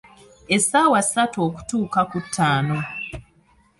[0.55, 2.77] Essaawa ssatu okutuuka ku ttaano.